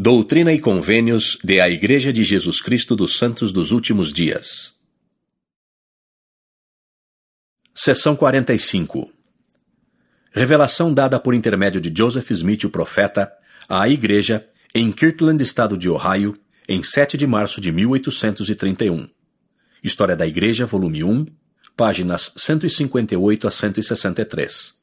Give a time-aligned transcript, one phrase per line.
[0.00, 4.72] Doutrina e Convênios de a Igreja de Jesus Cristo dos Santos dos Últimos Dias.
[7.74, 9.12] Seção 45.
[10.30, 13.28] Revelação dada por intermédio de Joseph Smith, o profeta,
[13.68, 16.38] à Igreja em Kirtland, estado de Ohio,
[16.68, 19.08] em 7 de março de 1831.
[19.82, 21.26] História da Igreja, volume 1,
[21.76, 24.74] páginas 158 a 163.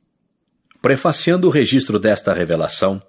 [0.82, 3.02] Prefaciando o registro desta revelação,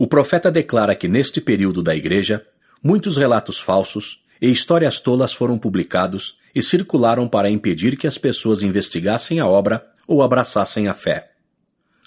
[0.00, 2.46] o profeta declara que neste período da Igreja,
[2.80, 8.62] muitos relatos falsos e histórias tolas foram publicados e circularam para impedir que as pessoas
[8.62, 11.32] investigassem a obra ou abraçassem a fé.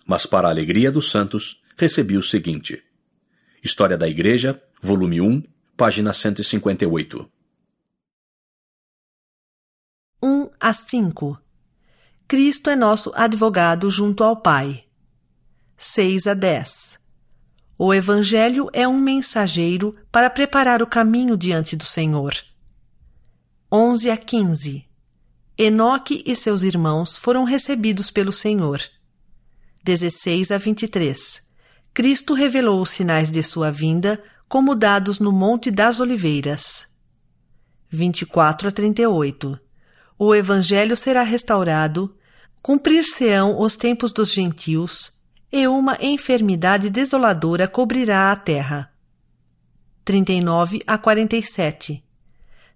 [0.06, 2.82] Mas, para a alegria dos santos, recebi o seguinte:
[3.62, 5.44] História da Igreja, volume 1,
[5.76, 7.30] página 158.
[10.24, 11.42] 1 a 5
[12.26, 14.86] Cristo é nosso advogado junto ao Pai.
[15.76, 17.01] 6 a 10
[17.84, 22.32] o Evangelho é um mensageiro para preparar o caminho diante do Senhor.
[23.74, 24.88] 11 a 15
[25.58, 28.80] Enoque e seus irmãos foram recebidos pelo Senhor.
[29.84, 31.42] 16 a 23
[31.92, 36.86] Cristo revelou os sinais de sua vinda, como dados no Monte das Oliveiras.
[37.90, 39.60] 24 a 38
[40.20, 42.16] O Evangelho será restaurado,
[42.62, 45.20] cumprir-se-ão os tempos dos gentios,
[45.52, 48.92] e uma enfermidade desoladora cobrirá a terra.
[50.06, 52.04] 39 a 47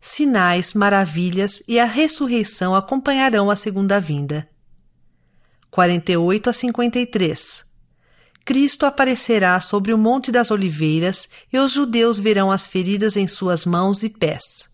[0.01, 4.47] Sinais, maravilhas e a ressurreição acompanharão a segunda vinda.
[5.71, 7.65] 48 a 53
[8.45, 13.65] Cristo aparecerá sobre o Monte das Oliveiras e os judeus verão as feridas em suas
[13.65, 14.69] mãos e pés.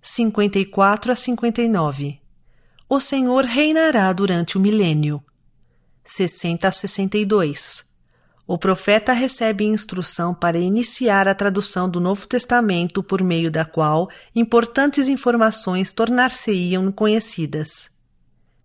[0.00, 2.18] 54 a 59
[2.88, 5.22] O Senhor reinará durante o milênio.
[6.04, 7.84] 60 a 62.
[8.46, 14.10] O profeta recebe instrução para iniciar a tradução do Novo Testamento por meio da qual
[14.34, 17.88] importantes informações tornar-se-iam conhecidas.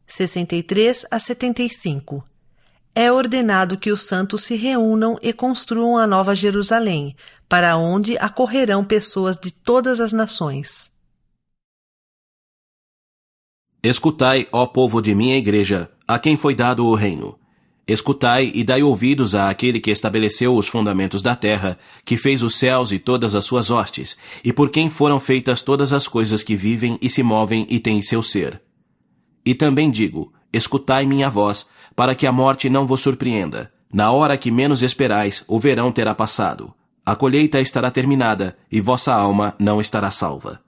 [0.07, 2.23] 63 a 75.
[2.95, 7.15] É ordenado que os santos se reúnam e construam a Nova Jerusalém,
[7.47, 10.96] para onde acorrerão pessoas de todas as nações.
[13.83, 17.37] Escutai, ó povo de minha igreja, a quem foi dado o reino.
[17.87, 22.55] Escutai e dai ouvidos a aquele que estabeleceu os fundamentos da terra, que fez os
[22.55, 26.55] céus e todas as suas hostes, e por quem foram feitas todas as coisas que
[26.55, 28.61] vivem e se movem e têm seu ser.
[29.45, 33.71] E também digo: escutai minha voz, para que a morte não vos surpreenda.
[33.93, 36.73] Na hora que menos esperais, o verão terá passado.
[37.05, 40.66] A colheita estará terminada, e vossa alma não estará salva.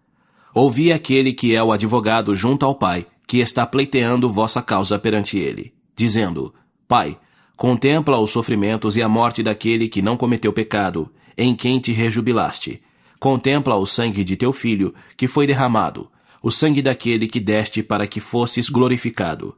[0.53, 5.37] Ouvi aquele que é o advogado junto ao Pai, que está pleiteando vossa causa perante
[5.37, 6.53] ele, dizendo:
[6.87, 7.17] Pai,
[7.55, 12.81] contempla os sofrimentos e a morte daquele que não cometeu pecado, em quem te rejubilaste.
[13.19, 16.09] Contempla o sangue de teu filho, que foi derramado,
[16.41, 19.55] o sangue daquele que deste para que fosses glorificado.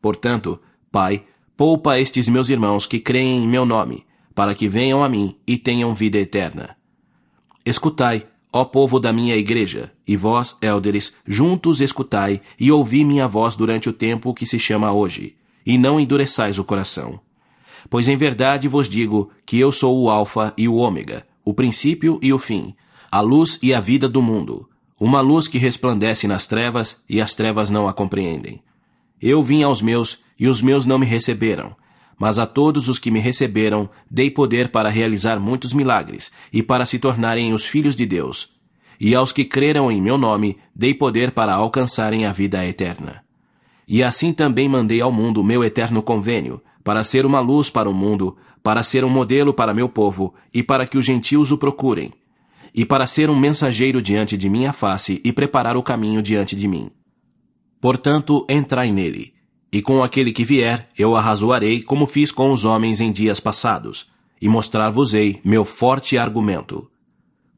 [0.00, 1.24] Portanto, Pai,
[1.56, 5.56] poupa estes meus irmãos que creem em meu nome, para que venham a mim e
[5.56, 6.76] tenham vida eterna.
[7.64, 13.56] Escutai, Ó povo da minha igreja, e vós, élderes, juntos escutai e ouvi minha voz
[13.56, 15.34] durante o tempo que se chama hoje,
[15.66, 17.18] e não endureçais o coração.
[17.90, 22.16] Pois em verdade vos digo que eu sou o Alfa e o Ômega, o princípio
[22.22, 22.76] e o fim,
[23.10, 24.68] a luz e a vida do mundo,
[25.00, 28.62] uma luz que resplandece nas trevas e as trevas não a compreendem.
[29.20, 31.74] Eu vim aos meus e os meus não me receberam,
[32.18, 36.86] mas a todos os que me receberam dei poder para realizar muitos milagres e para
[36.86, 38.50] se tornarem os filhos de Deus.
[39.00, 43.22] E aos que creram em meu nome dei poder para alcançarem a vida eterna.
[43.86, 47.94] E assim também mandei ao mundo meu eterno convênio, para ser uma luz para o
[47.94, 52.12] mundo, para ser um modelo para meu povo, e para que os gentios o procurem,
[52.74, 56.66] e para ser um mensageiro diante de minha face e preparar o caminho diante de
[56.66, 56.90] mim.
[57.80, 59.33] Portanto, entrai nele
[59.74, 64.06] e com aquele que vier, eu arrazoarei como fiz com os homens em dias passados,
[64.40, 66.88] e mostrar-vos-ei meu forte argumento.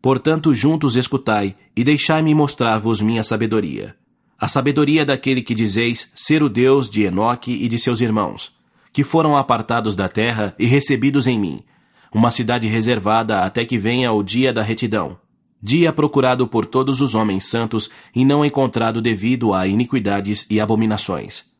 [0.01, 3.95] Portanto, juntos escutai, e deixai-me mostrar-vos minha sabedoria.
[4.41, 8.51] A sabedoria daquele que dizeis ser o Deus de Enoque e de seus irmãos,
[8.95, 11.62] que foram apartados da terra e recebidos em mim,
[12.11, 15.19] uma cidade reservada até que venha o dia da retidão,
[15.62, 21.55] dia procurado por todos os homens santos e não encontrado devido a iniquidades e abominações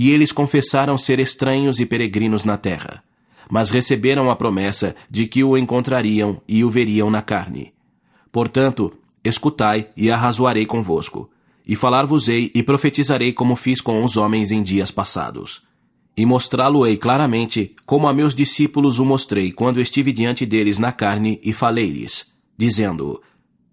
[0.00, 3.02] e eles confessaram ser estranhos e peregrinos na terra,
[3.50, 7.72] mas receberam a promessa de que o encontrariam e o veriam na carne.
[8.30, 11.28] Portanto, escutai e arrazoarei convosco,
[11.66, 15.66] e falar-vos-ei e profetizarei como fiz com os homens em dias passados.
[16.18, 21.38] e mostrá-lo-ei claramente, como a meus discípulos o mostrei quando estive diante deles na carne
[21.44, 23.22] e falei-lhes, dizendo: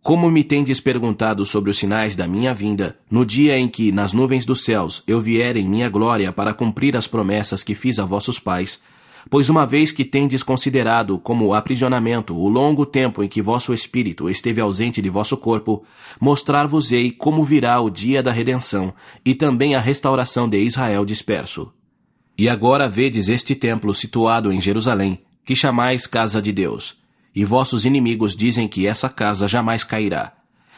[0.05, 4.13] Como me tendes perguntado sobre os sinais da minha vinda, no dia em que, nas
[4.13, 8.05] nuvens dos céus, eu vier em minha glória para cumprir as promessas que fiz a
[8.05, 8.79] vossos pais,
[9.31, 14.29] Pois uma vez que tendes considerado como aprisionamento o longo tempo em que vosso espírito
[14.29, 15.83] esteve ausente de vosso corpo,
[16.21, 18.93] mostrar-vos-ei como virá o dia da redenção
[19.25, 21.73] e também a restauração de Israel disperso.
[22.37, 27.03] E agora vedes este templo situado em Jerusalém, que chamais casa de Deus.
[27.35, 30.33] E vossos inimigos dizem que essa casa jamais cairá.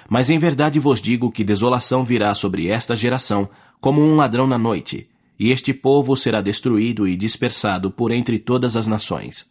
[0.10, 3.48] Mas em verdade vos digo que desolação virá sobre esta geração,
[3.80, 5.08] como um ladrão na noite,
[5.40, 9.46] e este povo será destruído e dispersado por entre todas as nações.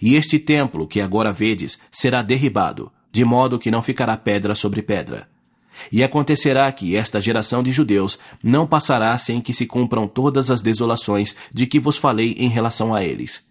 [0.00, 4.82] E este templo que agora vedes será derribado, de modo que não ficará pedra sobre
[4.82, 5.28] pedra.
[5.92, 10.62] E acontecerá que esta geração de judeus não passará sem que se cumpram todas as
[10.62, 13.44] desolações de que vos falei em relação a eles.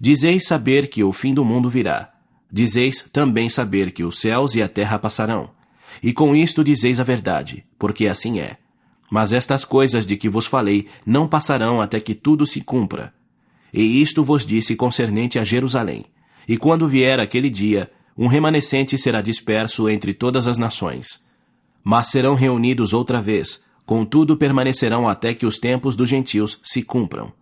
[0.00, 2.11] Dizeis saber que o fim do mundo virá.
[2.52, 5.50] Dizeis também saber que os céus e a terra passarão.
[6.02, 8.58] E com isto dizeis a verdade, porque assim é.
[9.10, 13.14] Mas estas coisas de que vos falei não passarão até que tudo se cumpra.
[13.72, 16.04] E isto vos disse concernente a Jerusalém.
[16.46, 21.24] E quando vier aquele dia, um remanescente será disperso entre todas as nações.
[21.82, 27.32] Mas serão reunidos outra vez, contudo permanecerão até que os tempos dos gentios se cumpram.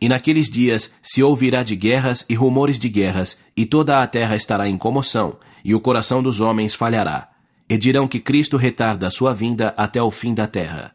[0.00, 4.36] E naqueles dias se ouvirá de guerras e rumores de guerras, e toda a terra
[4.36, 7.28] estará em comoção, e o coração dos homens falhará.
[7.68, 10.94] E dirão que Cristo retarda a sua vinda até o fim da terra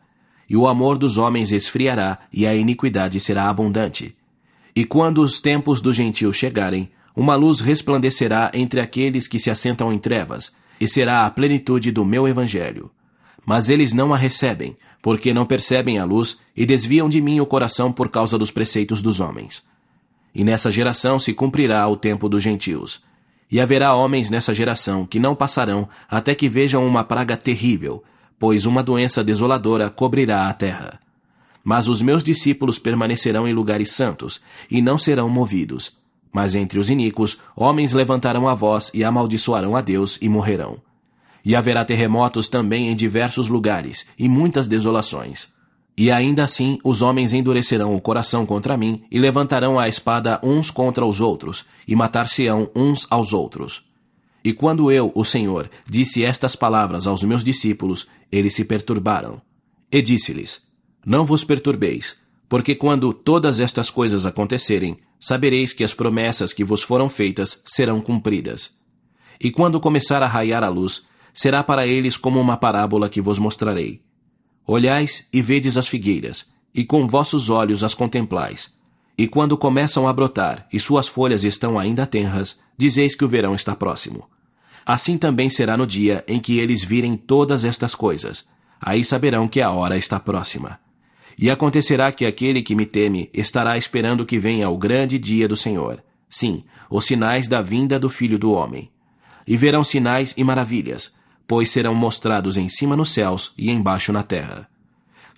[0.50, 4.16] e o amor dos homens esfriará, e a iniquidade será abundante.
[4.76, 9.92] E quando os tempos do gentio chegarem, uma luz resplandecerá entre aqueles que se assentam
[9.92, 12.90] em trevas, e será a plenitude do meu evangelho.
[13.48, 17.46] Mas eles não a recebem, porque não percebem a luz e desviam de mim o
[17.46, 19.64] coração por causa dos preceitos dos homens.
[20.36, 23.02] E nessa geração se cumprirá o tempo dos gentios.
[23.50, 28.04] E haverá homens nessa geração que não passarão até que vejam uma praga terrível,
[28.38, 31.00] pois uma doença desoladora cobrirá a terra.
[31.64, 35.94] Mas os meus discípulos permanecerão em lugares santos, e não serão movidos.
[36.34, 40.86] Mas entre os iníquos, homens levantarão a voz e amaldiçoarão a Deus e morrerão.
[41.44, 45.50] E haverá terremotos também em diversos lugares, e muitas desolações.
[45.98, 50.70] E ainda assim os homens endurecerão o coração contra mim, e levantarão a espada uns
[50.70, 53.84] contra os outros, e matar-se-ão uns aos outros.
[54.44, 59.42] E quando eu, o Senhor, disse estas palavras aos meus discípulos, eles se perturbaram.
[59.92, 60.62] E disse-lhes:
[61.06, 62.16] Não vos perturbeis,
[62.48, 68.00] porque quando todas estas coisas acontecerem, sabereis que as promessas que vos foram feitas serão
[68.00, 68.72] cumpridas.
[69.40, 71.06] E quando começar a raiar a luz,
[71.38, 74.02] será para eles como uma parábola que vos mostrarei.
[74.66, 78.74] Olhais e vedes as figueiras, e com vossos olhos as contemplais.
[79.16, 83.54] E quando começam a brotar e suas folhas estão ainda tenras, dizeis que o verão
[83.54, 84.28] está próximo.
[84.84, 88.48] Assim também será no dia em que eles virem todas estas coisas.
[88.82, 90.80] Aí saberão que a hora está próxima.
[91.38, 95.56] E acontecerá que aquele que me teme estará esperando que venha o grande dia do
[95.56, 96.04] Senhor.
[96.28, 98.90] Sim, os sinais da vinda do Filho do Homem.
[99.46, 101.16] E verão sinais e maravilhas,
[101.48, 104.68] pois serão mostrados em cima nos céus e embaixo na terra.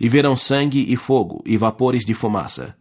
[0.01, 2.75] E verão sangue e fogo e vapores de fumaça.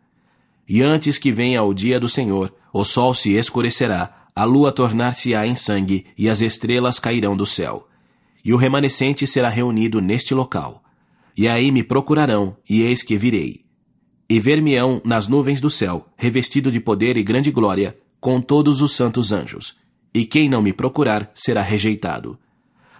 [0.69, 5.47] E antes que venha o dia do Senhor, o sol se escurecerá a lua tornar-se-á
[5.47, 7.89] em sangue e as estrelas cairão do céu.
[8.45, 10.83] E o remanescente será reunido neste local.
[11.37, 13.65] E aí me procurarão, e eis que virei.
[14.31, 18.95] E ver-me-ão nas nuvens do céu, revestido de poder e grande glória, com todos os
[18.95, 19.77] santos anjos.
[20.15, 22.39] E quem não me procurar será rejeitado.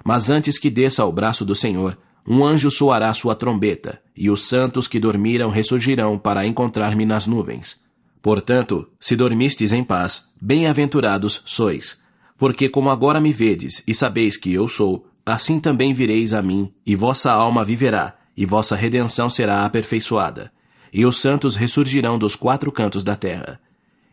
[0.05, 4.47] Mas antes que desça ao braço do Senhor, um anjo soará sua trombeta, e os
[4.47, 7.81] santos que dormiram ressurgirão para encontrar-me nas nuvens.
[8.21, 11.99] Portanto, se dormistes em paz, bem-aventurados sois.
[12.37, 16.73] Porque como agora me vedes e sabeis que eu sou, assim também vireis a mim,
[16.85, 20.53] e vossa alma viverá, e vossa redenção será aperfeiçoada.
[20.93, 23.61] E os santos ressurgirão dos quatro cantos da terra.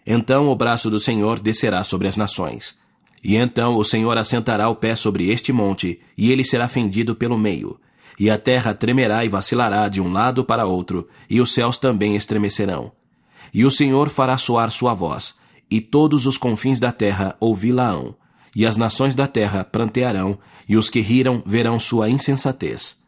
[0.05, 2.77] Então o braço do Senhor descerá sobre as nações.
[3.27, 7.39] E então o Senhor assentará o pé sobre este monte, e ele será fendido pelo
[7.39, 7.79] meio.
[8.19, 12.15] E a terra tremerá e vacilará de um lado para outro, e os céus também
[12.15, 12.91] estremecerão.
[13.51, 15.39] E o Senhor fará soar sua voz,
[15.71, 18.15] e todos os confins da terra ouvi-la-ão,
[18.55, 20.37] e as nações da terra prantearão,
[20.69, 23.03] e os que riram verão sua insensatez.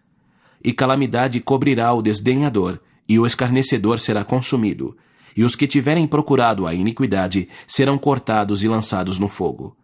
[0.63, 4.97] E calamidade cobrirá o desdenhador, e o escarnecedor será consumido,
[5.35, 9.77] e os que tiverem procurado a iniquidade serão cortados e lançados no fogo.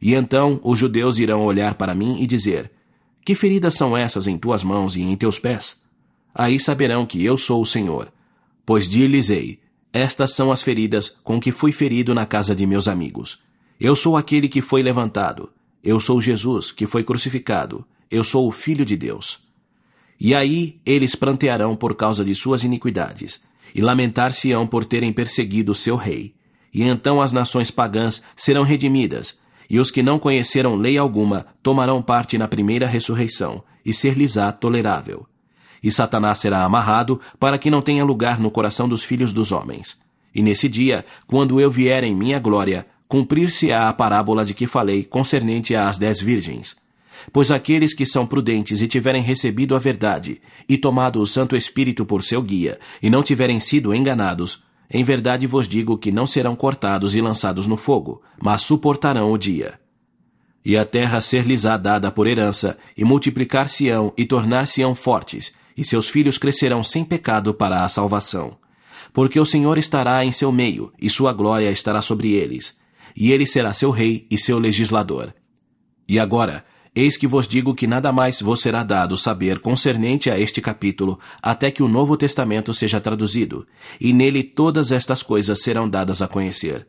[0.00, 2.70] E então os judeus irão olhar para mim e dizer:
[3.24, 5.82] Que feridas são essas em tuas mãos e em teus pés?
[6.34, 8.12] Aí saberão que eu sou o Senhor.
[8.64, 9.58] Pois dir-lhes-ei:
[9.92, 13.40] Estas são as feridas com que fui ferido na casa de meus amigos.
[13.80, 15.50] Eu sou aquele que foi levantado.
[15.82, 17.84] Eu sou Jesus, que foi crucificado.
[18.10, 19.40] Eu sou o Filho de Deus.
[20.20, 23.40] E aí eles prantearão por causa de suas iniquidades,
[23.74, 26.34] e lamentar-se-ão por terem perseguido seu rei.
[26.74, 32.02] E então as nações pagãs serão redimidas, e os que não conheceram lei alguma tomarão
[32.02, 35.26] parte na primeira ressurreição, e ser-lhes-á tolerável.
[35.82, 39.98] E Satanás será amarrado para que não tenha lugar no coração dos filhos dos homens.
[40.34, 45.04] E nesse dia, quando eu vier em minha glória, cumprir-se-á a parábola de que falei
[45.04, 46.76] concernente às dez virgens
[47.32, 52.04] Pois aqueles que são prudentes e tiverem recebido a verdade, e tomado o Santo Espírito
[52.04, 56.56] por seu guia, e não tiverem sido enganados, em verdade vos digo que não serão
[56.56, 59.78] cortados e lançados no fogo, mas suportarão o dia.
[60.64, 66.38] E a terra ser-lhes-á dada por herança, e multiplicar-se-ão e tornar-se-ão fortes, e seus filhos
[66.38, 68.56] crescerão sem pecado para a salvação.
[69.12, 72.78] Porque o Senhor estará em seu meio, e sua glória estará sobre eles,
[73.14, 75.34] e ele será seu rei e seu legislador.
[76.08, 76.64] E agora,
[77.00, 81.16] Eis que vos digo que nada mais vos será dado saber concernente a este capítulo,
[81.40, 83.64] até que o Novo Testamento seja traduzido,
[84.00, 86.88] e nele todas estas coisas serão dadas a conhecer.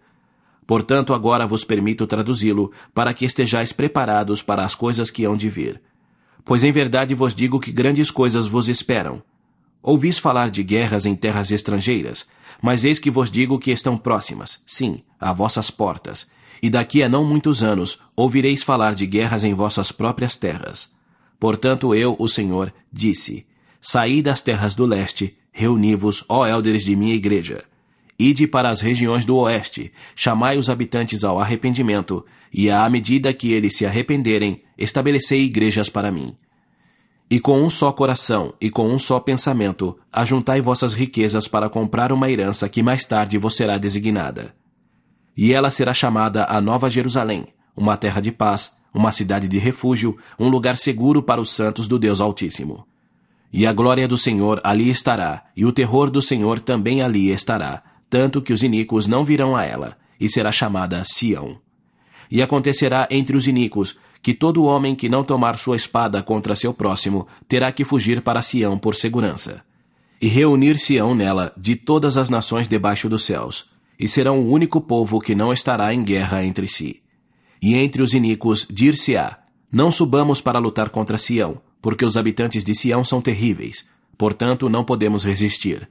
[0.66, 5.48] Portanto, agora vos permito traduzi-lo, para que estejais preparados para as coisas que hão de
[5.48, 5.80] vir.
[6.44, 9.22] Pois em verdade vos digo que grandes coisas vos esperam.
[9.80, 12.28] Ouvis falar de guerras em terras estrangeiras,
[12.60, 16.28] mas eis que vos digo que estão próximas, sim, a vossas portas
[16.62, 20.92] e daqui a não muitos anos ouvireis falar de guerras em vossas próprias terras.
[21.40, 23.46] Portanto, eu, o Senhor, disse:
[23.80, 27.64] Saí das terras do leste, reuni-vos, ó élderes de minha igreja.
[28.18, 33.54] Ide para as regiões do oeste, chamai os habitantes ao arrependimento, e à medida que
[33.54, 36.36] eles se arrependerem, estabelecei igrejas para mim.
[37.32, 42.12] E com um só coração e com um só pensamento, ajuntai vossas riquezas para comprar
[42.12, 44.59] uma herança que mais tarde vos será designada
[45.42, 50.18] e ela será chamada a Nova Jerusalém, uma terra de paz, uma cidade de refúgio,
[50.38, 52.86] um lugar seguro para os santos do Deus Altíssimo.
[53.54, 57.82] E a glória do Senhor ali estará, e o terror do Senhor também ali estará,
[58.10, 61.58] tanto que os iníquos não virão a ela, e será chamada Sião.
[62.30, 66.74] E acontecerá entre os iníquos que todo homem que não tomar sua espada contra seu
[66.74, 69.62] próximo terá que fugir para Sião por segurança.
[70.22, 73.69] E reunir-se-ão nela de todas as nações debaixo dos céus,
[74.00, 77.02] e serão o único povo que não estará em guerra entre si.
[77.62, 79.40] E entre os iníquos dir-se-á:
[79.72, 83.86] Não subamos para lutar contra Sião, porque os habitantes de Sião são terríveis,
[84.18, 85.90] portanto não podemos resistir.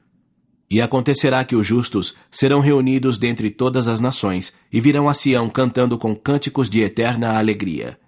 [0.71, 5.49] E acontecerá que os justos serão reunidos dentre todas as nações e virão a Sião
[5.49, 7.99] cantando com cânticos de eterna alegria.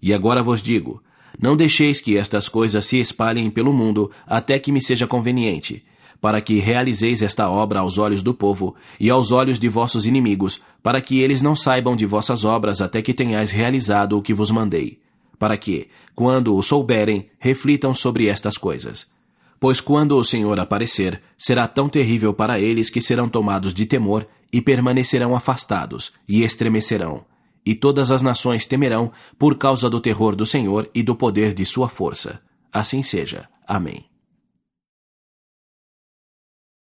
[0.00, 1.02] E agora vos digo:
[1.40, 5.84] não deixeis que estas coisas se espalhem pelo mundo até que me seja conveniente,
[6.20, 10.60] para que realizeis esta obra aos olhos do povo e aos olhos de vossos inimigos,
[10.82, 14.50] para que eles não saibam de vossas obras até que tenhais realizado o que vos
[14.50, 15.00] mandei,
[15.38, 19.10] para que, quando o souberem, reflitam sobre estas coisas.
[19.58, 24.26] Pois quando o Senhor aparecer, será tão terrível para eles que serão tomados de temor
[24.52, 27.24] e permanecerão afastados e estremecerão.
[27.64, 31.64] E todas as nações temerão por causa do terror do Senhor e do poder de
[31.64, 32.40] sua força.
[32.72, 33.48] Assim seja.
[33.66, 34.15] Amém.